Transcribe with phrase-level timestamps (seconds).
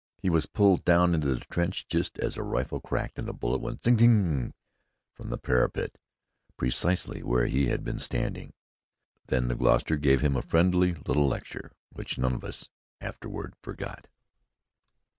[0.17, 3.59] He was pulled down into the trench just as a rifle cracked and a bullet
[3.61, 4.53] went zing g g
[5.13, 5.95] from the parapet
[6.57, 8.53] precisely where he had been standing.
[9.27, 12.67] Then the Gloucester gave him a friendly little lecture which none of us
[12.99, 14.07] afterward forgot.